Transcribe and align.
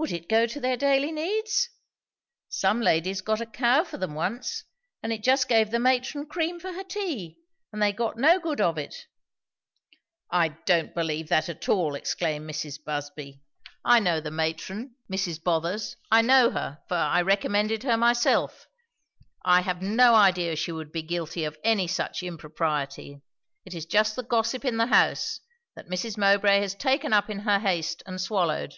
"Would 0.00 0.12
it 0.12 0.28
go 0.28 0.46
to 0.46 0.60
their 0.60 0.76
daily 0.76 1.10
needs? 1.10 1.70
Some 2.48 2.80
ladies 2.80 3.20
got 3.20 3.40
a 3.40 3.46
cow 3.46 3.82
for 3.82 3.98
them 3.98 4.14
once; 4.14 4.62
and 5.02 5.12
it 5.12 5.24
just 5.24 5.48
gave 5.48 5.72
the 5.72 5.80
matron 5.80 6.26
cream 6.26 6.60
for 6.60 6.72
her 6.72 6.84
tea, 6.84 7.40
and 7.72 7.82
they 7.82 7.92
got 7.92 8.16
no 8.16 8.38
good 8.38 8.60
of 8.60 8.78
it." 8.78 9.06
"I 10.30 10.50
don't 10.66 10.94
believe 10.94 11.26
that 11.30 11.48
at 11.48 11.68
all!" 11.68 11.96
exclaimed 11.96 12.48
Mrs. 12.48 12.78
Busby. 12.84 13.40
"I 13.84 13.98
know 13.98 14.20
the 14.20 14.30
matron; 14.30 14.94
Mrs. 15.12 15.42
Bothers; 15.42 15.96
I 16.12 16.22
know 16.22 16.52
her, 16.52 16.78
for 16.86 16.96
I 16.96 17.20
recommended 17.22 17.82
her 17.82 17.96
myself. 17.96 18.68
I 19.44 19.62
have 19.62 19.82
no 19.82 20.14
idea 20.14 20.54
she 20.54 20.70
would 20.70 20.92
be 20.92 21.02
guilty 21.02 21.42
of 21.42 21.58
any 21.64 21.88
such 21.88 22.22
impropriety. 22.22 23.20
It 23.64 23.74
is 23.74 23.84
just 23.84 24.14
the 24.14 24.22
gossip 24.22 24.64
in 24.64 24.76
the 24.76 24.86
house, 24.86 25.40
that 25.74 25.88
Mrs. 25.88 26.16
Mowbray 26.16 26.60
has 26.60 26.76
taken 26.76 27.12
up 27.12 27.28
in 27.28 27.40
her 27.40 27.58
haste 27.58 28.04
and 28.06 28.20
swallowed." 28.20 28.74